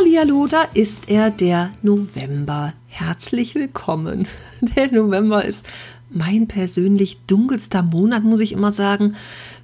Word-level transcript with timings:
Hallihallo, 0.00 0.46
da 0.46 0.62
ist 0.72 1.10
er, 1.10 1.30
der 1.30 1.72
November. 1.82 2.72
Herzlich 2.86 3.54
willkommen. 3.54 4.26
Der 4.74 4.90
November 4.90 5.44
ist 5.44 5.66
mein 6.08 6.48
persönlich 6.48 7.18
dunkelster 7.26 7.82
Monat, 7.82 8.24
muss 8.24 8.40
ich 8.40 8.52
immer 8.52 8.72
sagen, 8.72 9.14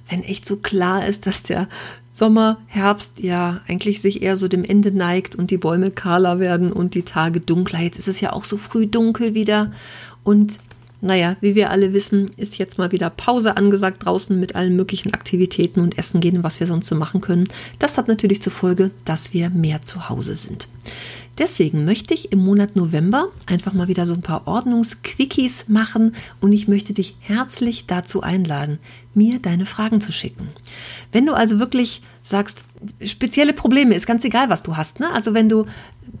wenn 0.07 0.21
echt 0.21 0.47
so 0.47 0.57
klar 0.57 1.07
ist, 1.07 1.25
dass 1.25 1.41
der 1.41 1.67
Sommer, 2.11 2.59
Herbst 2.67 3.19
ja 3.19 3.61
eigentlich 3.67 3.99
sich 3.99 4.21
eher 4.21 4.37
so 4.37 4.47
dem 4.47 4.63
Ende 4.63 4.91
neigt 4.91 5.35
und 5.35 5.49
die 5.49 5.57
Bäume 5.57 5.89
kahler 5.89 6.39
werden 6.39 6.71
und 6.71 6.93
die 6.93 7.01
Tage 7.01 7.39
dunkler. 7.39 7.79
Jetzt 7.79 7.97
ist 7.97 8.07
es 8.07 8.21
ja 8.21 8.31
auch 8.31 8.43
so 8.43 8.57
früh 8.57 8.85
dunkel 8.85 9.33
wieder 9.33 9.71
und 10.23 10.59
naja, 10.99 11.37
wie 11.41 11.55
wir 11.55 11.69
alle 11.69 11.93
wissen, 11.93 12.31
ist 12.37 12.57
jetzt 12.57 12.77
mal 12.77 12.91
wieder 12.91 13.09
Pause 13.09 13.55
angesagt 13.55 14.05
draußen 14.05 14.39
mit 14.39 14.55
allen 14.55 14.75
möglichen 14.75 15.13
Aktivitäten 15.13 15.79
und 15.79 15.97
Essen 15.97 16.21
gehen, 16.21 16.43
was 16.43 16.59
wir 16.59 16.67
sonst 16.67 16.87
so 16.87 16.95
machen 16.95 17.21
können. 17.21 17.47
Das 17.77 17.97
hat 17.97 18.07
natürlich 18.07 18.41
zur 18.41 18.51
Folge, 18.51 18.91
dass 19.05 19.33
wir 19.33 19.49
mehr 19.49 19.81
zu 19.83 20.09
Hause 20.09 20.35
sind. 20.35 20.67
Deswegen 21.37 21.85
möchte 21.85 22.15
ich 22.15 22.31
im 22.31 22.39
Monat 22.39 22.75
November 22.75 23.27
einfach 23.45 23.73
mal 23.73 23.87
wieder 23.87 24.07
so 24.07 24.15
ein 24.15 24.23
paar 24.23 24.47
Ordnungsquickies 24.47 25.65
machen 25.67 26.15
und 26.41 26.51
ich 26.51 26.67
möchte 26.67 26.93
dich 26.93 27.15
herzlich 27.19 27.85
dazu 27.85 28.23
einladen, 28.23 28.79
mir 29.13 29.37
deine 29.39 29.67
Fragen 29.67 30.01
zu 30.01 30.11
schicken. 30.11 30.49
Wenn 31.11 31.27
du 31.27 31.33
also 31.33 31.59
wirklich 31.59 32.01
sagst, 32.23 32.63
spezielle 33.05 33.53
Probleme, 33.53 33.93
ist 33.93 34.07
ganz 34.07 34.23
egal, 34.25 34.49
was 34.49 34.63
du 34.63 34.77
hast, 34.77 34.99
ne? 34.99 35.13
Also 35.13 35.35
wenn 35.35 35.47
du 35.47 35.67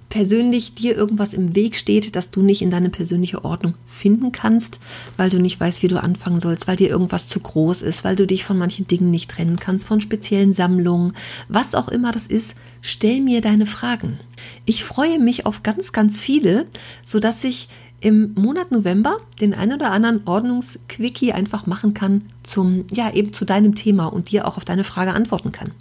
persönlich 0.09 0.75
dir 0.75 0.95
irgendwas 0.95 1.33
im 1.33 1.55
Weg 1.55 1.75
steht, 1.75 2.15
dass 2.15 2.29
du 2.29 2.41
nicht 2.41 2.61
in 2.61 2.69
deine 2.69 2.89
persönliche 2.89 3.43
Ordnung 3.43 3.73
finden 3.85 4.31
kannst, 4.31 4.79
weil 5.17 5.29
du 5.29 5.39
nicht 5.39 5.59
weißt, 5.59 5.83
wie 5.83 5.87
du 5.87 6.01
anfangen 6.01 6.39
sollst, 6.39 6.67
weil 6.67 6.77
dir 6.77 6.89
irgendwas 6.89 7.27
zu 7.27 7.39
groß 7.39 7.81
ist, 7.81 8.03
weil 8.03 8.15
du 8.15 8.25
dich 8.25 8.43
von 8.43 8.57
manchen 8.57 8.87
Dingen 8.87 9.11
nicht 9.11 9.29
trennen 9.29 9.57
kannst, 9.57 9.85
von 9.85 10.01
speziellen 10.01 10.53
Sammlungen, 10.53 11.13
was 11.49 11.75
auch 11.75 11.89
immer 11.89 12.11
das 12.11 12.27
ist, 12.27 12.55
stell 12.81 13.21
mir 13.21 13.41
deine 13.41 13.65
Fragen. 13.65 14.19
Ich 14.65 14.83
freue 14.83 15.19
mich 15.19 15.45
auf 15.45 15.63
ganz, 15.63 15.91
ganz 15.91 16.19
viele, 16.19 16.67
sodass 17.05 17.43
ich 17.43 17.67
im 17.99 18.33
Monat 18.35 18.71
November 18.71 19.19
den 19.39 19.53
ein 19.53 19.73
oder 19.73 19.91
anderen 19.91 20.21
Ordnungsquickie 20.25 21.31
einfach 21.31 21.65
machen 21.65 21.93
kann 21.93 22.23
zum, 22.43 22.85
ja, 22.91 23.13
eben 23.13 23.33
zu 23.33 23.45
deinem 23.45 23.75
Thema 23.75 24.05
und 24.07 24.31
dir 24.31 24.47
auch 24.47 24.57
auf 24.57 24.65
deine 24.65 24.83
Frage 24.83 25.13
antworten 25.13 25.51
kann. 25.51 25.71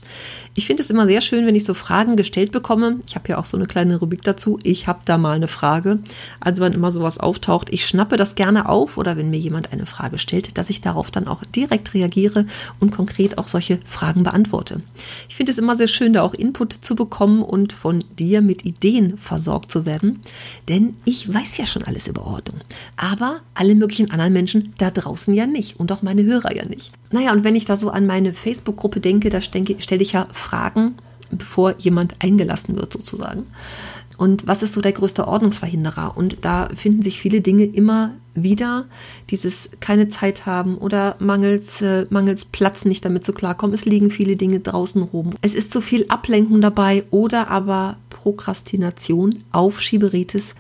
Ich 0.54 0.66
finde 0.66 0.82
es 0.82 0.90
immer 0.90 1.06
sehr 1.06 1.20
schön, 1.20 1.46
wenn 1.46 1.54
ich 1.54 1.64
so 1.64 1.74
Fragen 1.74 2.16
gestellt 2.16 2.52
bekomme. 2.52 2.98
Ich 3.06 3.14
habe 3.14 3.28
ja 3.28 3.38
auch 3.38 3.44
so 3.44 3.56
eine 3.56 3.66
kleine 3.66 3.96
Rubrik 3.96 4.22
dazu. 4.22 4.58
Ich 4.62 4.88
habe 4.88 5.00
da 5.04 5.16
mal 5.16 5.36
eine 5.36 5.48
Frage. 5.48 6.00
Also 6.40 6.62
wenn 6.62 6.72
immer 6.72 6.90
sowas 6.90 7.18
auftaucht, 7.18 7.68
ich 7.70 7.86
schnappe 7.86 8.16
das 8.16 8.34
gerne 8.34 8.68
auf 8.68 8.98
oder 8.98 9.16
wenn 9.16 9.30
mir 9.30 9.38
jemand 9.38 9.72
eine 9.72 9.86
Frage 9.86 10.18
stellt, 10.18 10.58
dass 10.58 10.70
ich 10.70 10.80
darauf 10.80 11.10
dann 11.10 11.28
auch 11.28 11.44
direkt 11.44 11.94
reagiere 11.94 12.46
und 12.80 12.90
konkret 12.90 13.38
auch 13.38 13.48
solche 13.48 13.78
Fragen 13.84 14.24
beantworte. 14.24 14.80
Ich 15.28 15.36
finde 15.36 15.52
es 15.52 15.58
immer 15.58 15.76
sehr 15.76 15.88
schön, 15.88 16.12
da 16.12 16.22
auch 16.22 16.34
Input 16.34 16.72
zu 16.72 16.96
bekommen 16.96 17.42
und 17.42 17.72
von 17.72 18.04
dir 18.18 18.40
mit 18.40 18.64
Ideen 18.64 19.18
versorgt 19.18 19.70
zu 19.70 19.86
werden. 19.86 20.20
Denn 20.68 20.96
ich 21.04 21.32
weiß 21.32 21.56
ja 21.58 21.66
schon 21.66 21.84
alles 21.84 22.08
über 22.08 22.26
Ordnung. 22.26 22.60
Aber 22.96 23.40
alle 23.56 23.74
möglichen 23.74 24.10
anderen 24.10 24.32
Menschen 24.32 24.74
da 24.78 24.90
draußen 24.90 25.34
ja 25.34 25.46
nicht 25.46 25.80
und 25.80 25.90
auch 25.92 26.02
meine 26.02 26.24
Hörer 26.24 26.54
ja 26.54 26.64
nicht. 26.64 26.92
Naja, 27.10 27.32
und 27.32 27.44
wenn 27.44 27.56
ich 27.56 27.64
da 27.64 27.76
so 27.76 27.90
an 27.90 28.06
meine 28.06 28.34
Facebook-Gruppe 28.34 29.00
denke, 29.00 29.30
da 29.30 29.40
stelle 29.40 30.02
ich 30.02 30.12
ja 30.12 30.28
Fragen, 30.32 30.94
bevor 31.30 31.74
jemand 31.78 32.16
eingelassen 32.20 32.76
wird 32.76 32.92
sozusagen. 32.92 33.46
Und 34.18 34.46
was 34.46 34.62
ist 34.62 34.74
so 34.74 34.80
der 34.80 34.92
größte 34.92 35.28
Ordnungsverhinderer? 35.28 36.16
Und 36.16 36.44
da 36.44 36.68
finden 36.74 37.02
sich 37.02 37.20
viele 37.20 37.40
Dinge 37.40 37.64
immer 37.64 38.14
wieder. 38.34 38.86
Dieses 39.30 39.70
keine 39.80 40.08
Zeit 40.08 40.46
haben 40.46 40.78
oder 40.78 41.16
mangels, 41.18 41.82
äh, 41.82 42.06
mangels 42.10 42.44
Platz 42.44 42.84
nicht 42.84 43.04
damit 43.04 43.24
zu 43.24 43.32
klarkommen. 43.32 43.74
Es 43.74 43.84
liegen 43.84 44.10
viele 44.10 44.36
Dinge 44.36 44.60
draußen 44.60 45.02
rum. 45.02 45.34
Es 45.42 45.54
ist 45.54 45.72
zu 45.72 45.80
viel 45.80 46.06
Ablenkung 46.08 46.60
dabei 46.60 47.04
oder 47.10 47.50
aber 47.50 47.98
Prokrastination, 48.10 49.36
Aufschieberitis, 49.52 50.54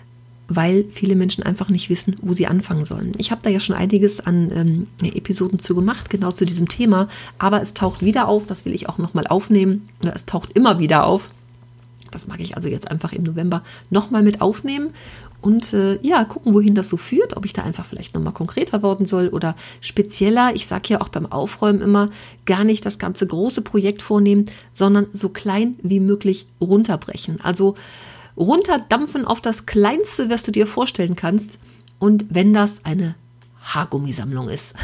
weil 0.48 0.84
viele 0.90 1.16
Menschen 1.16 1.42
einfach 1.42 1.68
nicht 1.68 1.90
wissen, 1.90 2.16
wo 2.20 2.32
sie 2.32 2.46
anfangen 2.46 2.84
sollen. 2.84 3.12
Ich 3.18 3.30
habe 3.30 3.42
da 3.42 3.50
ja 3.50 3.60
schon 3.60 3.76
einiges 3.76 4.20
an 4.20 4.50
ähm, 4.54 4.86
Episoden 5.02 5.58
zu 5.58 5.74
gemacht, 5.74 6.10
genau 6.10 6.32
zu 6.32 6.44
diesem 6.44 6.68
Thema, 6.68 7.08
aber 7.38 7.62
es 7.62 7.74
taucht 7.74 8.02
wieder 8.02 8.28
auf, 8.28 8.46
das 8.46 8.64
will 8.64 8.74
ich 8.74 8.88
auch 8.88 8.98
nochmal 8.98 9.26
aufnehmen. 9.26 9.88
Es 10.02 10.26
taucht 10.26 10.52
immer 10.52 10.78
wieder 10.78 11.06
auf. 11.06 11.30
Das 12.10 12.28
mag 12.28 12.40
ich 12.40 12.56
also 12.56 12.68
jetzt 12.68 12.90
einfach 12.90 13.12
im 13.12 13.24
November 13.24 13.62
nochmal 13.90 14.22
mit 14.22 14.40
aufnehmen 14.40 14.90
und 15.46 15.72
äh, 15.74 15.98
ja, 16.02 16.24
gucken, 16.24 16.54
wohin 16.54 16.74
das 16.74 16.88
so 16.88 16.96
führt, 16.96 17.36
ob 17.36 17.44
ich 17.44 17.52
da 17.52 17.62
einfach 17.62 17.84
vielleicht 17.84 18.14
nochmal 18.14 18.32
konkreter 18.32 18.82
werden 18.82 19.06
soll 19.06 19.28
oder 19.28 19.54
spezieller. 19.80 20.52
Ich 20.54 20.66
sage 20.66 20.88
ja 20.88 21.00
auch 21.00 21.08
beim 21.08 21.26
Aufräumen 21.26 21.82
immer, 21.82 22.08
gar 22.46 22.64
nicht 22.64 22.84
das 22.86 22.98
ganze 22.98 23.26
große 23.26 23.62
Projekt 23.62 24.02
vornehmen, 24.02 24.46
sondern 24.72 25.06
so 25.12 25.28
klein 25.28 25.76
wie 25.82 26.00
möglich 26.00 26.46
runterbrechen. 26.60 27.40
Also 27.42 27.76
runterdampfen 28.36 29.24
auf 29.24 29.40
das 29.40 29.66
Kleinste, 29.66 30.30
was 30.30 30.42
du 30.42 30.52
dir 30.52 30.66
vorstellen 30.66 31.16
kannst. 31.16 31.58
Und 31.98 32.26
wenn 32.28 32.52
das 32.52 32.84
eine 32.84 33.14
Haargummisammlung 33.66 34.48
ist. 34.48 34.74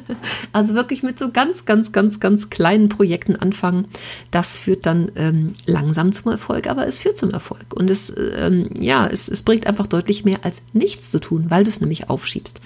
also 0.52 0.74
wirklich 0.74 1.02
mit 1.02 1.18
so 1.18 1.30
ganz, 1.30 1.66
ganz, 1.66 1.92
ganz, 1.92 2.20
ganz 2.20 2.48
kleinen 2.48 2.88
Projekten 2.88 3.36
anfangen. 3.36 3.88
Das 4.30 4.58
führt 4.58 4.86
dann 4.86 5.12
ähm, 5.16 5.52
langsam 5.66 6.12
zum 6.12 6.32
Erfolg, 6.32 6.66
aber 6.68 6.86
es 6.86 6.98
führt 6.98 7.18
zum 7.18 7.30
Erfolg. 7.30 7.74
Und 7.74 7.90
es, 7.90 8.12
ähm, 8.16 8.70
ja, 8.78 9.06
es, 9.06 9.28
es 9.28 9.42
bringt 9.42 9.66
einfach 9.66 9.86
deutlich 9.86 10.24
mehr 10.24 10.38
als 10.42 10.62
nichts 10.72 11.10
zu 11.10 11.20
tun, 11.20 11.46
weil 11.48 11.64
du 11.64 11.70
es 11.70 11.80
nämlich 11.80 12.08
aufschiebst. 12.08 12.60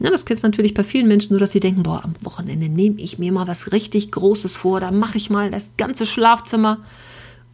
Ja, 0.00 0.10
das 0.10 0.24
kennst 0.24 0.42
du 0.42 0.48
natürlich 0.48 0.74
bei 0.74 0.84
vielen 0.84 1.06
Menschen 1.06 1.34
so, 1.34 1.38
dass 1.38 1.52
sie 1.52 1.60
denken, 1.60 1.84
boah, 1.84 2.02
am 2.04 2.14
Wochenende 2.22 2.68
nehme 2.68 3.00
ich 3.00 3.18
mir 3.18 3.30
mal 3.30 3.46
was 3.46 3.72
richtig 3.72 4.10
Großes 4.10 4.56
vor, 4.56 4.80
da 4.80 4.90
mache 4.90 5.18
ich 5.18 5.30
mal 5.30 5.50
das 5.50 5.74
ganze 5.76 6.06
Schlafzimmer 6.06 6.78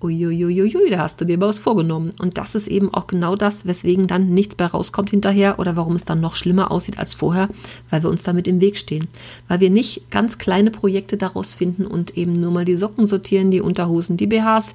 uiuiuiui, 0.02 0.90
da 0.90 0.98
hast 0.98 1.20
du 1.20 1.24
dir 1.24 1.40
was 1.40 1.58
vorgenommen. 1.58 2.12
Und 2.20 2.36
das 2.36 2.54
ist 2.54 2.68
eben 2.68 2.92
auch 2.92 3.06
genau 3.06 3.34
das, 3.34 3.66
weswegen 3.66 4.06
dann 4.06 4.34
nichts 4.34 4.56
mehr 4.58 4.68
rauskommt 4.68 5.10
hinterher 5.10 5.58
oder 5.58 5.76
warum 5.76 5.96
es 5.96 6.04
dann 6.04 6.20
noch 6.20 6.34
schlimmer 6.34 6.70
aussieht 6.70 6.98
als 6.98 7.14
vorher, 7.14 7.48
weil 7.90 8.02
wir 8.02 8.10
uns 8.10 8.22
damit 8.22 8.46
im 8.46 8.60
Weg 8.60 8.76
stehen. 8.76 9.06
Weil 9.48 9.60
wir 9.60 9.70
nicht 9.70 10.10
ganz 10.10 10.38
kleine 10.38 10.70
Projekte 10.70 11.16
daraus 11.16 11.54
finden 11.54 11.86
und 11.86 12.16
eben 12.16 12.32
nur 12.32 12.50
mal 12.50 12.64
die 12.64 12.76
Socken 12.76 13.06
sortieren, 13.06 13.50
die 13.50 13.60
Unterhosen, 13.60 14.16
die 14.16 14.26
BHs, 14.26 14.74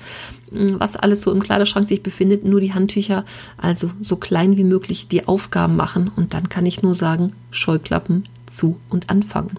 hm, 0.52 0.80
was 0.80 0.96
alles 0.96 1.22
so 1.22 1.32
im 1.32 1.42
Kleiderschrank 1.42 1.86
sich 1.86 2.02
befindet, 2.02 2.44
nur 2.44 2.59
die 2.59 2.74
Handtücher, 2.74 3.24
also 3.58 3.92
so 4.02 4.16
klein 4.16 4.58
wie 4.58 4.64
möglich 4.64 5.08
die 5.08 5.28
Aufgaben 5.28 5.76
machen. 5.76 6.09
Und 6.16 6.34
dann 6.34 6.50
kann 6.50 6.66
ich 6.66 6.82
nur 6.82 6.96
sagen, 6.96 7.28
Scheuklappen 7.52 8.24
zu 8.48 8.78
und 8.90 9.09
anfangen. 9.09 9.58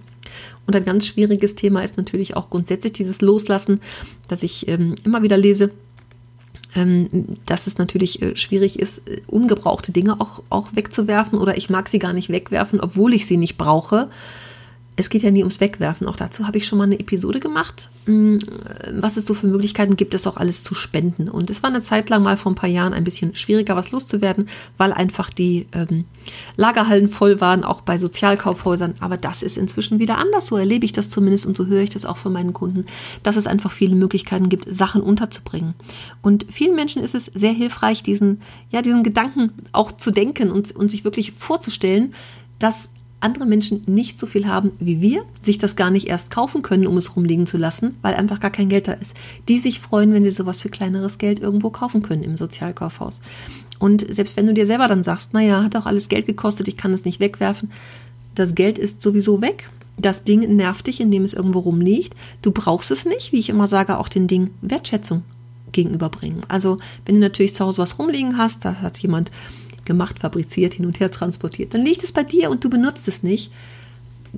Und 0.66 0.76
ein 0.76 0.84
ganz 0.84 1.06
schwieriges 1.06 1.54
Thema 1.54 1.82
ist 1.82 1.96
natürlich 1.96 2.36
auch 2.36 2.50
grundsätzlich 2.50 2.92
dieses 2.92 3.20
Loslassen, 3.20 3.80
dass 4.28 4.42
ich 4.42 4.68
ähm, 4.68 4.94
immer 5.04 5.22
wieder 5.22 5.36
lese, 5.36 5.70
ähm, 6.74 7.38
dass 7.46 7.66
es 7.66 7.78
natürlich 7.78 8.22
äh, 8.22 8.36
schwierig 8.36 8.78
ist, 8.78 9.08
äh, 9.08 9.20
ungebrauchte 9.26 9.92
Dinge 9.92 10.20
auch, 10.20 10.42
auch 10.50 10.74
wegzuwerfen 10.74 11.38
oder 11.38 11.56
ich 11.56 11.68
mag 11.70 11.88
sie 11.88 11.98
gar 11.98 12.12
nicht 12.12 12.30
wegwerfen, 12.30 12.80
obwohl 12.80 13.14
ich 13.14 13.26
sie 13.26 13.36
nicht 13.36 13.58
brauche 13.58 14.08
es 14.94 15.08
geht 15.08 15.22
ja 15.22 15.30
nie 15.30 15.40
ums 15.40 15.60
Wegwerfen. 15.60 16.06
Auch 16.06 16.16
dazu 16.16 16.46
habe 16.46 16.58
ich 16.58 16.66
schon 16.66 16.76
mal 16.76 16.84
eine 16.84 17.00
Episode 17.00 17.40
gemacht, 17.40 17.88
hm, 18.04 18.38
was 18.92 19.16
es 19.16 19.24
so 19.24 19.32
für 19.32 19.46
Möglichkeiten 19.46 19.96
gibt, 19.96 20.12
das 20.12 20.26
auch 20.26 20.36
alles 20.36 20.62
zu 20.62 20.74
spenden. 20.74 21.30
Und 21.30 21.48
es 21.48 21.62
war 21.62 21.70
eine 21.70 21.82
Zeit 21.82 22.10
lang 22.10 22.22
mal 22.22 22.36
vor 22.36 22.52
ein 22.52 22.56
paar 22.56 22.68
Jahren 22.68 22.92
ein 22.92 23.04
bisschen 23.04 23.34
schwieriger, 23.34 23.74
was 23.74 23.90
loszuwerden, 23.90 24.48
weil 24.76 24.92
einfach 24.92 25.30
die 25.30 25.66
ähm, 25.72 26.04
Lagerhallen 26.56 27.08
voll 27.08 27.40
waren, 27.40 27.64
auch 27.64 27.80
bei 27.80 27.96
Sozialkaufhäusern. 27.96 28.94
Aber 29.00 29.16
das 29.16 29.42
ist 29.42 29.56
inzwischen 29.56 29.98
wieder 29.98 30.18
anders. 30.18 30.46
So 30.46 30.58
erlebe 30.58 30.84
ich 30.84 30.92
das 30.92 31.08
zumindest 31.08 31.46
und 31.46 31.56
so 31.56 31.66
höre 31.66 31.82
ich 31.82 31.90
das 31.90 32.04
auch 32.04 32.18
von 32.18 32.32
meinen 32.32 32.52
Kunden, 32.52 32.84
dass 33.22 33.36
es 33.36 33.46
einfach 33.46 33.72
viele 33.72 33.96
Möglichkeiten 33.96 34.50
gibt, 34.50 34.66
Sachen 34.70 35.02
unterzubringen. 35.02 35.72
Und 36.20 36.46
vielen 36.50 36.74
Menschen 36.74 37.02
ist 37.02 37.14
es 37.14 37.26
sehr 37.26 37.52
hilfreich, 37.52 38.02
diesen, 38.02 38.42
ja, 38.70 38.82
diesen 38.82 39.04
Gedanken 39.04 39.52
auch 39.72 39.90
zu 39.90 40.10
denken 40.10 40.50
und, 40.50 40.76
und 40.76 40.90
sich 40.90 41.04
wirklich 41.04 41.32
vorzustellen, 41.32 42.12
dass 42.58 42.90
andere 43.22 43.46
Menschen 43.46 43.82
nicht 43.86 44.18
so 44.18 44.26
viel 44.26 44.46
haben 44.46 44.72
wie 44.78 45.00
wir, 45.00 45.24
sich 45.42 45.58
das 45.58 45.76
gar 45.76 45.90
nicht 45.90 46.08
erst 46.08 46.30
kaufen 46.30 46.62
können, 46.62 46.86
um 46.86 46.96
es 46.96 47.16
rumliegen 47.16 47.46
zu 47.46 47.56
lassen, 47.56 47.96
weil 48.02 48.14
einfach 48.14 48.40
gar 48.40 48.50
kein 48.50 48.68
Geld 48.68 48.88
da 48.88 48.92
ist. 48.92 49.14
Die 49.48 49.58
sich 49.58 49.80
freuen, 49.80 50.12
wenn 50.12 50.24
sie 50.24 50.30
sowas 50.30 50.60
für 50.60 50.68
kleineres 50.68 51.18
Geld 51.18 51.40
irgendwo 51.40 51.70
kaufen 51.70 52.02
können 52.02 52.22
im 52.22 52.36
Sozialkaufhaus. 52.36 53.20
Und 53.78 54.06
selbst 54.14 54.36
wenn 54.36 54.46
du 54.46 54.54
dir 54.54 54.66
selber 54.66 54.88
dann 54.88 55.02
sagst, 55.02 55.32
naja, 55.34 55.62
hat 55.62 55.76
auch 55.76 55.86
alles 55.86 56.08
Geld 56.08 56.26
gekostet, 56.26 56.68
ich 56.68 56.76
kann 56.76 56.92
es 56.92 57.04
nicht 57.04 57.20
wegwerfen, 57.20 57.70
das 58.34 58.54
Geld 58.54 58.78
ist 58.78 59.02
sowieso 59.02 59.42
weg. 59.42 59.70
Das 59.98 60.24
Ding 60.24 60.56
nervt 60.56 60.86
dich, 60.86 61.00
indem 61.00 61.24
es 61.24 61.34
irgendwo 61.34 61.60
rumliegt. 61.60 62.14
Du 62.40 62.50
brauchst 62.50 62.90
es 62.90 63.04
nicht, 63.04 63.32
wie 63.32 63.38
ich 63.38 63.50
immer 63.50 63.68
sage, 63.68 63.98
auch 63.98 64.08
den 64.08 64.26
Ding 64.26 64.50
Wertschätzung 64.62 65.22
gegenüberbringen. 65.72 66.42
Also 66.48 66.76
wenn 67.04 67.16
du 67.16 67.20
natürlich 67.20 67.54
zu 67.54 67.64
Hause 67.64 67.82
was 67.82 67.98
rumliegen 67.98 68.38
hast, 68.38 68.64
da 68.64 68.76
hat 68.76 68.98
jemand 68.98 69.30
gemacht, 69.84 70.18
fabriziert, 70.20 70.74
hin 70.74 70.86
und 70.86 71.00
her 71.00 71.10
transportiert, 71.10 71.74
dann 71.74 71.84
liegt 71.84 72.04
es 72.04 72.12
bei 72.12 72.22
dir 72.22 72.50
und 72.50 72.64
du 72.64 72.70
benutzt 72.70 73.08
es 73.08 73.22
nicht, 73.22 73.50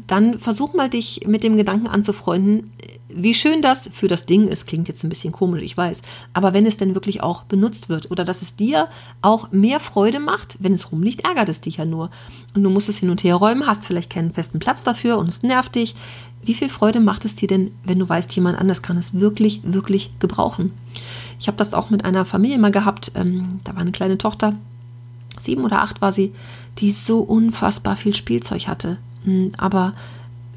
dann 0.07 0.39
versuch 0.39 0.75
mal 0.75 0.91
dich 0.91 1.21
mit 1.27 1.43
dem 1.45 1.57
Gedanken 1.57 1.87
anzufreunden, 1.87 2.73
wie 3.09 3.35
schön 3.35 3.63
das 3.63 3.89
für 3.93 4.09
das 4.09 4.27
Ding 4.27 4.49
ist. 4.49 4.67
Klingt 4.67 4.89
jetzt 4.89 5.05
ein 5.05 5.09
bisschen 5.09 5.33
komisch, 5.33 5.63
ich 5.63 5.77
weiß. 5.77 6.03
Aber 6.33 6.53
wenn 6.53 6.67
es 6.67 6.77
denn 6.77 6.97
wirklich 6.97 7.23
auch 7.23 7.45
benutzt 7.45 7.89
wird 7.89 8.11
oder 8.11 8.25
dass 8.25 8.43
es 8.43 8.57
dir 8.57 8.89
auch 9.23 9.53
mehr 9.53 9.79
Freude 9.79 10.19
macht, 10.19 10.57
wenn 10.59 10.75
es 10.75 10.91
rumliegt, 10.91 11.25
ärgert 11.25 11.49
es 11.49 11.61
dich 11.61 11.77
ja 11.77 11.85
nur. 11.85 12.11
Und 12.55 12.65
du 12.65 12.71
musst 12.71 12.89
es 12.89 12.99
hin 12.99 13.11
und 13.11 13.23
her 13.23 13.37
räumen, 13.37 13.67
hast 13.67 13.87
vielleicht 13.87 14.11
keinen 14.11 14.33
festen 14.33 14.59
Platz 14.59 14.83
dafür 14.83 15.19
und 15.19 15.29
es 15.29 15.43
nervt 15.43 15.77
dich. 15.77 15.95
Wie 16.43 16.55
viel 16.55 16.69
Freude 16.69 17.01
macht 17.01 17.25
es 17.25 17.37
dir 17.37 17.49
denn, 17.49 17.71
wenn 17.85 17.99
du 18.01 18.09
weißt, 18.09 18.35
jemand 18.35 18.59
anders 18.59 18.83
kann 18.83 18.99
es 18.99 19.15
wirklich, 19.15 19.61
wirklich 19.65 20.11
gebrauchen? 20.19 20.73
Ich 21.39 21.47
habe 21.47 21.57
das 21.57 21.73
auch 21.73 21.91
mit 21.91 22.05
einer 22.05 22.25
Familie 22.25 22.59
mal 22.59 22.73
gehabt. 22.73 23.13
Ähm, 23.15 23.61
da 23.63 23.75
war 23.75 23.81
eine 23.81 23.93
kleine 23.93 24.19
Tochter, 24.19 24.55
sieben 25.39 25.65
oder 25.65 25.83
acht 25.83 26.01
war 26.01 26.13
sie, 26.13 26.33
die 26.79 26.91
so 26.91 27.21
unfassbar 27.21 27.97
viel 27.97 28.15
Spielzeug 28.15 28.69
hatte. 28.69 28.99
Hm, 29.25 29.53
aber 29.59 29.95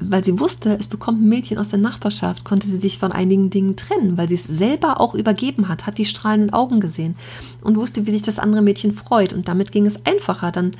weil 0.00 0.24
sie 0.24 0.38
wusste, 0.38 0.76
es 0.78 0.86
bekommt 0.86 1.20
ein 1.20 1.28
Mädchen 1.28 1.58
aus 1.58 1.70
der 1.70 1.78
Nachbarschaft, 1.78 2.44
konnte 2.44 2.68
sie 2.68 2.78
sich 2.78 2.98
von 2.98 3.12
einigen 3.12 3.50
Dingen 3.50 3.76
trennen, 3.76 4.16
weil 4.16 4.28
sie 4.28 4.36
es 4.36 4.44
selber 4.44 5.00
auch 5.00 5.14
übergeben 5.14 5.68
hat, 5.68 5.86
hat 5.86 5.98
die 5.98 6.04
strahlenden 6.04 6.52
Augen 6.52 6.80
gesehen 6.80 7.16
und 7.62 7.76
wusste, 7.76 8.06
wie 8.06 8.10
sich 8.10 8.22
das 8.22 8.38
andere 8.38 8.62
Mädchen 8.62 8.92
freut. 8.92 9.32
Und 9.32 9.48
damit 9.48 9.72
ging 9.72 9.86
es 9.86 10.04
einfacher. 10.06 10.52
Dann 10.52 10.72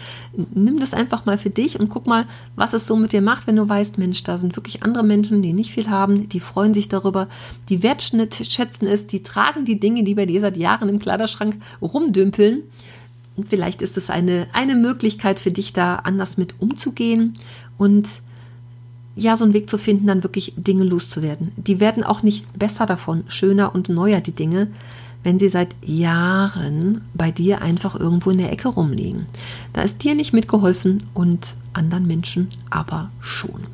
nimm 0.54 0.78
das 0.78 0.94
einfach 0.94 1.26
mal 1.26 1.38
für 1.38 1.50
dich 1.50 1.78
und 1.78 1.88
guck 1.88 2.06
mal, 2.06 2.26
was 2.54 2.72
es 2.72 2.86
so 2.86 2.96
mit 2.96 3.12
dir 3.12 3.22
macht, 3.22 3.46
wenn 3.46 3.56
du 3.56 3.68
weißt, 3.68 3.98
Mensch, 3.98 4.22
da 4.22 4.38
sind 4.38 4.56
wirklich 4.56 4.82
andere 4.82 5.04
Menschen, 5.04 5.42
die 5.42 5.52
nicht 5.52 5.72
viel 5.72 5.90
haben, 5.90 6.28
die 6.28 6.40
freuen 6.40 6.74
sich 6.74 6.88
darüber, 6.88 7.28
die 7.68 7.82
wertschätzen 7.82 8.86
es, 8.86 9.06
die 9.06 9.22
tragen 9.22 9.64
die 9.64 9.80
Dinge, 9.80 10.04
die 10.04 10.14
bei 10.14 10.26
dir 10.26 10.40
seit 10.40 10.56
Jahren 10.56 10.88
im 10.88 10.98
Kleiderschrank 10.98 11.56
rumdümpeln. 11.82 12.62
Und 13.38 13.48
vielleicht 13.48 13.82
ist 13.82 13.96
es 13.96 14.10
eine, 14.10 14.48
eine 14.52 14.74
Möglichkeit 14.74 15.38
für 15.38 15.52
dich, 15.52 15.72
da 15.72 15.94
anders 15.94 16.36
mit 16.38 16.60
umzugehen 16.60 17.34
und 17.78 18.20
ja, 19.14 19.36
so 19.36 19.44
einen 19.44 19.54
Weg 19.54 19.70
zu 19.70 19.78
finden, 19.78 20.08
dann 20.08 20.24
wirklich 20.24 20.54
Dinge 20.56 20.82
loszuwerden. 20.82 21.52
Die 21.56 21.78
werden 21.78 22.02
auch 22.02 22.24
nicht 22.24 22.52
besser 22.58 22.84
davon, 22.84 23.22
schöner 23.28 23.74
und 23.74 23.88
neuer 23.88 24.20
die 24.20 24.32
Dinge, 24.32 24.68
wenn 25.22 25.38
sie 25.38 25.48
seit 25.48 25.74
Jahren 25.84 27.02
bei 27.14 27.30
dir 27.30 27.62
einfach 27.62 27.98
irgendwo 27.98 28.30
in 28.30 28.38
der 28.38 28.52
Ecke 28.52 28.68
rumliegen. 28.68 29.26
Da 29.72 29.82
ist 29.82 30.02
dir 30.02 30.16
nicht 30.16 30.32
mitgeholfen 30.32 31.04
und 31.14 31.54
anderen 31.72 32.06
Menschen 32.08 32.48
aber 32.70 33.10
schon. 33.20 33.68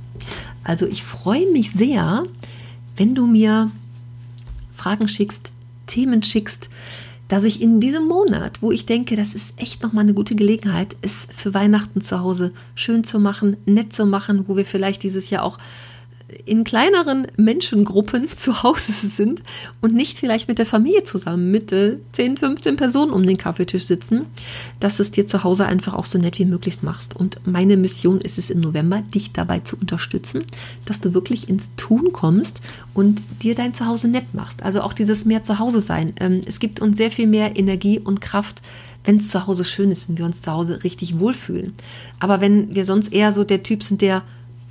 Also 0.62 0.86
ich 0.86 1.04
freue 1.04 1.50
mich 1.50 1.72
sehr, 1.72 2.24
wenn 2.98 3.14
du 3.14 3.26
mir 3.26 3.70
Fragen 4.74 5.08
schickst, 5.08 5.52
Themen 5.86 6.22
schickst, 6.22 6.68
dass 7.28 7.44
ich 7.44 7.62
in 7.62 7.80
diesem 7.80 8.06
Monat, 8.06 8.60
wo 8.60 8.70
ich 8.70 8.86
denke, 8.86 9.16
das 9.16 9.34
ist 9.34 9.54
echt 9.56 9.82
nochmal 9.82 10.04
eine 10.04 10.14
gute 10.14 10.34
Gelegenheit, 10.34 10.96
es 11.00 11.26
für 11.34 11.54
Weihnachten 11.54 12.02
zu 12.02 12.20
Hause 12.20 12.52
schön 12.74 13.04
zu 13.04 13.18
machen, 13.18 13.56
nett 13.64 13.92
zu 13.92 14.06
machen, 14.06 14.44
wo 14.46 14.56
wir 14.56 14.66
vielleicht 14.66 15.02
dieses 15.02 15.30
Jahr 15.30 15.42
auch 15.42 15.58
in 16.44 16.64
kleineren 16.64 17.26
Menschengruppen 17.36 18.28
zu 18.36 18.62
Hause 18.62 18.92
sind 18.92 19.42
und 19.80 19.94
nicht 19.94 20.18
vielleicht 20.18 20.48
mit 20.48 20.58
der 20.58 20.66
Familie 20.66 21.04
zusammen 21.04 21.50
mit 21.50 21.72
äh, 21.72 21.98
10, 22.12 22.38
15 22.38 22.76
Personen 22.76 23.12
um 23.12 23.26
den 23.26 23.38
Kaffeetisch 23.38 23.84
sitzen, 23.84 24.26
dass 24.80 25.00
es 25.00 25.10
dir 25.10 25.26
zu 25.26 25.44
Hause 25.44 25.66
einfach 25.66 25.94
auch 25.94 26.06
so 26.06 26.18
nett 26.18 26.38
wie 26.38 26.44
möglich 26.44 26.82
machst. 26.82 27.16
Und 27.16 27.38
meine 27.46 27.76
Mission 27.76 28.20
ist 28.20 28.38
es 28.38 28.50
im 28.50 28.60
November, 28.60 29.02
dich 29.14 29.32
dabei 29.32 29.60
zu 29.60 29.76
unterstützen, 29.76 30.44
dass 30.84 31.00
du 31.00 31.14
wirklich 31.14 31.48
ins 31.48 31.70
Tun 31.76 32.12
kommst 32.12 32.60
und 32.92 33.22
dir 33.42 33.54
dein 33.54 33.74
Zuhause 33.74 34.08
nett 34.08 34.34
machst. 34.34 34.62
Also 34.62 34.80
auch 34.82 34.92
dieses 34.92 35.24
mehr 35.24 35.42
Zuhause 35.42 35.80
sein. 35.80 36.12
Ähm, 36.20 36.42
es 36.46 36.58
gibt 36.58 36.80
uns 36.80 36.96
sehr 36.96 37.10
viel 37.10 37.26
mehr 37.26 37.56
Energie 37.56 37.98
und 37.98 38.20
Kraft, 38.20 38.62
wenn 39.04 39.18
es 39.18 39.28
zu 39.28 39.46
Hause 39.46 39.64
schön 39.64 39.90
ist 39.90 40.08
und 40.08 40.18
wir 40.18 40.24
uns 40.24 40.42
zu 40.42 40.50
Hause 40.50 40.82
richtig 40.82 41.18
wohlfühlen. 41.18 41.74
Aber 42.18 42.40
wenn 42.40 42.74
wir 42.74 42.84
sonst 42.84 43.12
eher 43.12 43.32
so 43.32 43.44
der 43.44 43.62
Typ 43.62 43.82
sind, 43.82 44.00
der 44.00 44.22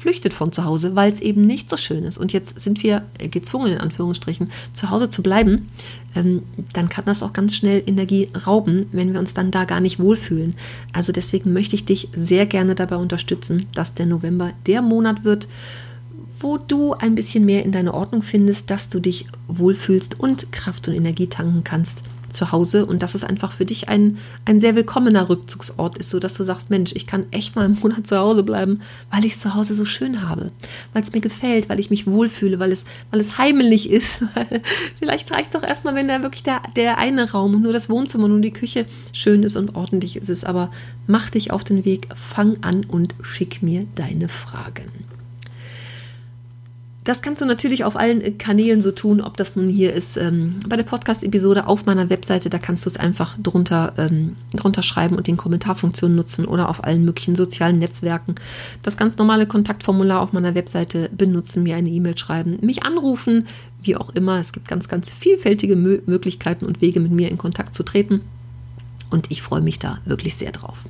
flüchtet 0.03 0.33
von 0.33 0.51
zu 0.51 0.65
Hause, 0.65 0.97
weil 0.97 1.13
es 1.13 1.21
eben 1.21 1.45
nicht 1.45 1.69
so 1.69 1.77
schön 1.77 2.03
ist. 2.03 2.17
Und 2.17 2.33
jetzt 2.33 2.59
sind 2.59 2.83
wir 2.83 3.05
gezwungen, 3.17 3.71
in 3.71 3.77
Anführungsstrichen, 3.77 4.51
zu 4.73 4.89
Hause 4.89 5.09
zu 5.09 5.23
bleiben. 5.23 5.69
Ähm, 6.13 6.43
dann 6.73 6.89
kann 6.89 7.05
das 7.05 7.23
auch 7.23 7.31
ganz 7.31 7.55
schnell 7.55 7.81
Energie 7.87 8.27
rauben, 8.45 8.87
wenn 8.91 9.13
wir 9.13 9.21
uns 9.21 9.33
dann 9.33 9.49
da 9.49 9.63
gar 9.63 9.79
nicht 9.79 10.01
wohlfühlen. 10.01 10.55
Also 10.91 11.13
deswegen 11.13 11.53
möchte 11.53 11.75
ich 11.75 11.85
dich 11.85 12.09
sehr 12.13 12.45
gerne 12.45 12.75
dabei 12.75 12.97
unterstützen, 12.97 13.65
dass 13.75 13.93
der 13.93 14.05
November 14.05 14.51
der 14.67 14.81
Monat 14.81 15.23
wird, 15.23 15.47
wo 16.37 16.57
du 16.57 16.91
ein 16.91 17.15
bisschen 17.15 17.45
mehr 17.45 17.63
in 17.63 17.71
deine 17.71 17.93
Ordnung 17.93 18.23
findest, 18.23 18.71
dass 18.71 18.89
du 18.89 18.99
dich 18.99 19.25
wohlfühlst 19.47 20.19
und 20.19 20.51
Kraft 20.51 20.89
und 20.89 20.95
Energie 20.95 21.27
tanken 21.27 21.63
kannst 21.63 22.03
zu 22.33 22.51
Hause 22.51 22.85
und 22.85 23.01
dass 23.01 23.15
es 23.15 23.23
einfach 23.23 23.53
für 23.53 23.65
dich 23.65 23.89
ein, 23.89 24.17
ein 24.45 24.59
sehr 24.59 24.75
willkommener 24.75 25.29
Rückzugsort 25.29 25.97
ist, 25.97 26.09
so 26.09 26.19
dass 26.19 26.33
du 26.35 26.43
sagst, 26.43 26.69
Mensch, 26.69 26.91
ich 26.95 27.07
kann 27.07 27.25
echt 27.31 27.55
mal 27.55 27.65
einen 27.65 27.79
Monat 27.79 28.07
zu 28.07 28.17
Hause 28.17 28.43
bleiben, 28.43 28.81
weil 29.11 29.25
ich 29.25 29.33
es 29.33 29.39
zu 29.39 29.55
Hause 29.55 29.75
so 29.75 29.85
schön 29.85 30.27
habe, 30.27 30.51
weil 30.93 31.03
es 31.03 31.11
mir 31.11 31.21
gefällt, 31.21 31.69
weil 31.69 31.79
ich 31.79 31.89
mich 31.89 32.07
wohlfühle, 32.07 32.59
weil 32.59 32.71
es, 32.71 32.85
weil 33.11 33.19
es 33.19 33.37
heimelig 33.37 33.89
ist. 33.89 34.19
Vielleicht 34.99 35.31
reicht 35.31 35.53
es 35.53 35.61
doch 35.61 35.67
erstmal, 35.67 35.95
wenn 35.95 36.07
da 36.07 36.21
wirklich 36.21 36.43
der, 36.43 36.61
der 36.75 36.97
eine 36.97 37.31
Raum 37.31 37.55
und 37.55 37.61
nur 37.61 37.73
das 37.73 37.89
Wohnzimmer 37.89 38.25
und 38.25 38.31
nur 38.31 38.41
die 38.41 38.53
Küche 38.53 38.85
schön 39.11 39.43
ist 39.43 39.55
und 39.55 39.75
ordentlich 39.75 40.15
ist 40.15 40.29
es. 40.29 40.43
Aber 40.43 40.71
mach 41.07 41.29
dich 41.29 41.51
auf 41.51 41.63
den 41.63 41.85
Weg, 41.85 42.07
fang 42.15 42.57
an 42.61 42.85
und 42.85 43.15
schick 43.21 43.61
mir 43.61 43.85
deine 43.95 44.27
Fragen. 44.27 44.91
Das 47.03 47.21
kannst 47.21 47.41
du 47.41 47.45
natürlich 47.45 47.83
auf 47.83 47.97
allen 47.97 48.37
Kanälen 48.37 48.81
so 48.81 48.91
tun, 48.91 49.19
ob 49.19 49.35
das 49.35 49.57
nun 49.57 49.67
hier 49.67 49.93
ist 49.93 50.15
ähm, 50.15 50.59
bei 50.67 50.77
der 50.77 50.83
Podcast-Episode 50.83 51.67
auf 51.67 51.85
meiner 51.85 52.09
Webseite, 52.09 52.49
da 52.49 52.59
kannst 52.59 52.85
du 52.85 52.89
es 52.89 52.95
einfach 52.95 53.37
drunter, 53.41 53.93
ähm, 53.97 54.37
drunter 54.53 54.83
schreiben 54.83 55.17
und 55.17 55.27
den 55.27 55.35
Kommentarfunktion 55.35 56.15
nutzen 56.15 56.45
oder 56.45 56.69
auf 56.69 56.83
allen 56.83 57.03
möglichen 57.03 57.35
sozialen 57.35 57.79
Netzwerken. 57.79 58.35
Das 58.83 58.95
ganz 58.95 59.17
normale 59.17 59.47
Kontaktformular 59.47 60.21
auf 60.21 60.31
meiner 60.31 60.55
Webseite 60.55 61.09
benutzen, 61.09 61.63
mir 61.63 61.75
eine 61.75 61.89
E-Mail 61.89 62.17
schreiben, 62.17 62.57
mich 62.61 62.83
anrufen, 62.83 63.47
wie 63.81 63.97
auch 63.97 64.11
immer. 64.11 64.39
Es 64.39 64.53
gibt 64.53 64.69
ganz, 64.69 64.87
ganz 64.87 65.11
vielfältige 65.11 65.75
Mö 65.75 65.99
Möglichkeiten 66.05 66.65
und 66.65 66.81
Wege, 66.81 67.01
mit 67.01 67.11
mir 67.11 67.29
in 67.29 67.37
Kontakt 67.37 67.75
zu 67.75 67.83
treten. 67.83 68.21
Und 69.09 69.29
ich 69.29 69.41
freue 69.41 69.61
mich 69.61 69.77
da 69.77 69.99
wirklich 70.05 70.35
sehr 70.35 70.51
drauf. 70.51 70.85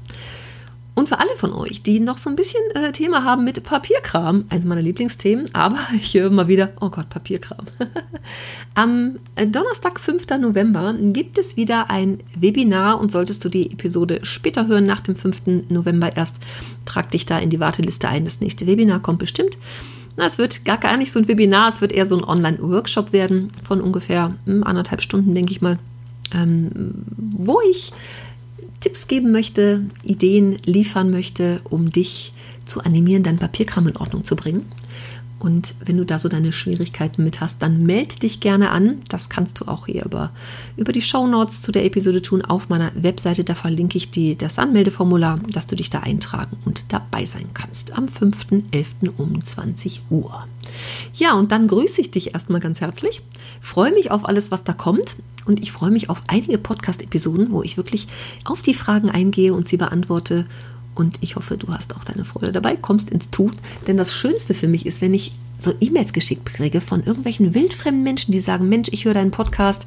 Und 0.95 1.09
für 1.09 1.19
alle 1.19 1.35
von 1.37 1.53
euch, 1.53 1.81
die 1.81 1.99
noch 1.99 2.19
so 2.19 2.29
ein 2.29 2.35
bisschen 2.35 2.61
äh, 2.75 2.91
Thema 2.91 3.23
haben 3.23 3.43
mit 3.43 3.63
Papierkram, 3.63 4.45
eines 4.50 4.63
meiner 4.63 4.81
Lieblingsthemen, 4.81 5.50
aber 5.53 5.79
ich 6.00 6.13
höre 6.13 6.29
mal 6.29 6.47
wieder, 6.47 6.69
oh 6.81 6.89
Gott, 6.89 7.09
Papierkram. 7.09 7.65
Am 8.75 9.17
äh, 9.35 9.47
Donnerstag, 9.47 10.00
5. 10.00 10.27
November, 10.39 10.93
gibt 11.00 11.39
es 11.39 11.57
wieder 11.57 11.89
ein 11.89 12.19
Webinar 12.35 13.00
und 13.00 13.12
solltest 13.12 13.43
du 13.43 13.50
die 13.50 13.71
Episode 13.71 14.19
später 14.23 14.67
hören, 14.67 14.85
nach 14.85 15.00
dem 15.00 15.15
5. 15.15 15.69
November 15.69 16.15
erst, 16.15 16.35
trag 16.85 17.09
dich 17.09 17.25
da 17.25 17.39
in 17.39 17.50
die 17.50 17.59
Warteliste 17.59 18.07
ein. 18.07 18.25
Das 18.25 18.39
nächste 18.39 18.67
Webinar 18.67 19.00
kommt 19.00 19.19
bestimmt. 19.19 19.57
Na, 20.15 20.27
es 20.27 20.38
wird 20.38 20.63
gar, 20.63 20.77
gar 20.77 20.97
nicht 20.97 21.12
so 21.12 21.17
ein 21.17 21.27
Webinar, 21.27 21.69
es 21.69 21.81
wird 21.81 21.91
eher 21.91 22.05
so 22.05 22.15
ein 22.15 22.23
Online-Workshop 22.23 23.13
werden 23.13 23.51
von 23.63 23.81
ungefähr 23.81 24.35
hm, 24.45 24.63
anderthalb 24.63 25.01
Stunden, 25.01 25.33
denke 25.33 25.53
ich 25.53 25.62
mal, 25.62 25.79
ähm, 26.35 26.93
wo 27.17 27.62
ich 27.62 27.91
Tipps 28.83 29.07
geben 29.07 29.31
möchte, 29.31 29.85
Ideen 30.03 30.59
liefern 30.65 31.09
möchte, 31.09 31.61
um 31.69 31.89
dich 31.89 32.33
zu 32.65 32.81
animieren, 32.81 33.23
dein 33.23 33.37
Papierkram 33.37 33.87
in 33.87 33.95
Ordnung 33.95 34.25
zu 34.25 34.35
bringen. 34.35 34.65
Und 35.39 35.73
wenn 35.85 35.95
du 35.95 36.05
da 36.05 36.19
so 36.19 36.27
deine 36.27 36.51
Schwierigkeiten 36.51 37.23
mit 37.23 37.39
hast, 37.39 37.61
dann 37.61 37.85
melde 37.85 38.17
dich 38.17 38.41
gerne 38.41 38.71
an. 38.71 39.01
Das 39.07 39.29
kannst 39.29 39.61
du 39.61 39.69
auch 39.69 39.85
hier 39.85 40.03
über, 40.03 40.31
über 40.75 40.91
die 40.91 41.01
Show 41.01 41.27
Notes 41.27 41.61
zu 41.61 41.71
der 41.71 41.85
Episode 41.85 42.21
tun. 42.21 42.41
Auf 42.43 42.67
meiner 42.67 42.91
Webseite, 42.93 43.45
da 43.45 43.55
verlinke 43.55 43.97
ich 43.97 44.11
die, 44.11 44.37
das 44.37 44.59
Anmeldeformular, 44.59 45.39
dass 45.53 45.67
du 45.67 45.77
dich 45.77 45.89
da 45.89 45.99
eintragen 45.99 46.57
und 46.65 46.83
dabei 46.89 47.25
sein 47.25 47.47
kannst. 47.53 47.93
Am 47.93 48.07
5.11. 48.07 49.11
um 49.15 49.41
20 49.41 50.01
Uhr. 50.09 50.45
Ja, 51.13 51.33
und 51.33 51.51
dann 51.51 51.67
grüße 51.67 52.01
ich 52.01 52.11
dich 52.11 52.33
erstmal 52.33 52.59
ganz 52.59 52.81
herzlich. 52.81 53.21
Freue 53.61 53.91
mich 53.91 54.11
auf 54.11 54.27
alles, 54.27 54.51
was 54.51 54.63
da 54.63 54.73
kommt. 54.73 55.17
Und 55.45 55.61
ich 55.61 55.71
freue 55.71 55.91
mich 55.91 56.09
auf 56.09 56.21
einige 56.27 56.57
Podcast-Episoden, 56.57 57.51
wo 57.51 57.63
ich 57.63 57.75
wirklich 57.75 58.07
auf 58.45 58.61
die 58.61 58.73
Fragen 58.73 59.09
eingehe 59.09 59.53
und 59.53 59.67
sie 59.67 59.77
beantworte 59.77 60.45
und 60.95 61.17
ich 61.21 61.35
hoffe, 61.35 61.57
du 61.57 61.67
hast 61.73 61.95
auch 61.95 62.03
deine 62.03 62.25
Freude 62.25 62.51
dabei, 62.51 62.75
kommst 62.75 63.09
ins 63.09 63.29
Tun. 63.29 63.53
Denn 63.88 63.97
das 63.97 64.13
Schönste 64.13 64.53
für 64.53 64.67
mich 64.67 64.85
ist, 64.85 65.01
wenn 65.01 65.13
ich 65.13 65.33
so 65.63 65.71
E-Mails 65.79 66.13
geschickt 66.13 66.45
kriege 66.45 66.81
von 66.81 67.03
irgendwelchen 67.03 67.53
wildfremden 67.53 68.03
Menschen, 68.03 68.31
die 68.31 68.39
sagen, 68.39 68.69
Mensch, 68.69 68.89
ich 68.91 69.05
höre 69.05 69.13
deinen 69.13 69.31
Podcast 69.31 69.85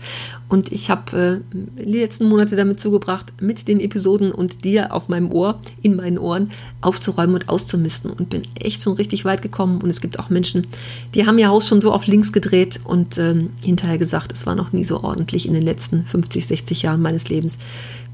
und 0.48 0.72
ich 0.72 0.90
habe 0.90 1.42
äh, 1.52 1.84
die 1.84 1.98
letzten 1.98 2.28
Monate 2.28 2.56
damit 2.56 2.80
zugebracht, 2.80 3.32
mit 3.40 3.68
den 3.68 3.80
Episoden 3.80 4.32
und 4.32 4.64
dir 4.64 4.92
auf 4.92 5.08
meinem 5.08 5.30
Ohr, 5.30 5.60
in 5.82 5.96
meinen 5.96 6.18
Ohren 6.18 6.50
aufzuräumen 6.80 7.34
und 7.34 7.48
auszumisten 7.48 8.10
und 8.10 8.30
bin 8.30 8.42
echt 8.54 8.82
schon 8.82 8.94
richtig 8.94 9.24
weit 9.24 9.42
gekommen. 9.42 9.82
Und 9.82 9.90
es 9.90 10.00
gibt 10.00 10.18
auch 10.18 10.30
Menschen, 10.30 10.66
die 11.14 11.26
haben 11.26 11.38
ihr 11.38 11.48
Haus 11.48 11.68
schon 11.68 11.80
so 11.80 11.92
auf 11.92 12.06
links 12.06 12.32
gedreht 12.32 12.80
und 12.84 13.18
ähm, 13.18 13.50
hinterher 13.62 13.98
gesagt, 13.98 14.32
es 14.32 14.46
war 14.46 14.54
noch 14.54 14.72
nie 14.72 14.84
so 14.84 15.02
ordentlich 15.02 15.46
in 15.46 15.52
den 15.52 15.62
letzten 15.62 16.06
50, 16.06 16.46
60 16.46 16.82
Jahren 16.82 17.02
meines 17.02 17.28
Lebens, 17.28 17.58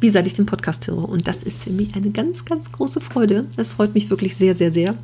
wie 0.03 0.09
seit 0.09 0.27
ich 0.27 0.35
den 0.35 0.47
Podcast 0.47 0.87
höre. 0.87 1.09
Und 1.09 1.29
das 1.29 1.43
ist 1.43 1.65
für 1.65 1.71
mich 1.71 1.95
eine 1.95 2.11
ganz, 2.11 2.45
ganz 2.45 2.71
große 2.73 3.01
Freude. 3.01 3.47
Das 3.57 3.75
freut 3.75 3.95
mich 3.95 4.11
wirklich 4.11 4.37
sehr, 4.37 4.55
sehr, 4.55 4.71
sehr. 4.71 4.97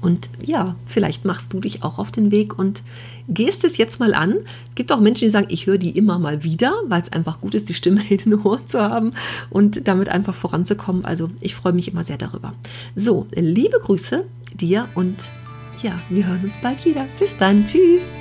Und 0.00 0.30
ja, 0.40 0.76
vielleicht 0.86 1.24
machst 1.24 1.52
du 1.52 1.60
dich 1.60 1.82
auch 1.82 1.98
auf 1.98 2.12
den 2.12 2.30
Weg 2.30 2.58
und 2.58 2.82
gehst 3.28 3.64
es 3.64 3.76
jetzt 3.76 3.98
mal 3.98 4.14
an. 4.14 4.36
Es 4.68 4.74
gibt 4.76 4.92
auch 4.92 5.00
Menschen, 5.00 5.24
die 5.24 5.30
sagen, 5.30 5.48
ich 5.50 5.66
höre 5.66 5.78
die 5.78 5.90
immer 5.90 6.18
mal 6.18 6.44
wieder, 6.44 6.72
weil 6.86 7.02
es 7.02 7.12
einfach 7.12 7.40
gut 7.40 7.54
ist, 7.54 7.68
die 7.68 7.74
Stimme 7.74 8.02
in 8.08 8.18
den 8.18 8.34
Ohren 8.40 8.66
zu 8.66 8.80
haben 8.80 9.12
und 9.50 9.86
damit 9.88 10.08
einfach 10.08 10.34
voranzukommen. 10.34 11.04
Also 11.04 11.30
ich 11.40 11.54
freue 11.54 11.72
mich 11.72 11.92
immer 11.92 12.04
sehr 12.04 12.18
darüber. 12.18 12.54
So, 12.94 13.26
liebe 13.34 13.78
Grüße 13.80 14.24
dir 14.54 14.88
und 14.94 15.30
ja, 15.82 16.00
wir 16.08 16.26
hören 16.26 16.44
uns 16.44 16.58
bald 16.60 16.84
wieder. 16.84 17.06
Bis 17.18 17.36
dann. 17.36 17.64
Tschüss. 17.64 18.12